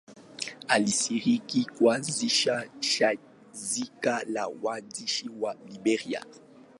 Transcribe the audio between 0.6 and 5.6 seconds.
Alishiriki kuanzisha shirika la waandishi wa